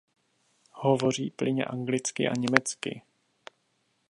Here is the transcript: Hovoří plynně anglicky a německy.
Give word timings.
Hovoří 0.71 1.29
plynně 1.29 1.65
anglicky 1.65 2.27
a 2.27 2.35
německy. 2.37 3.01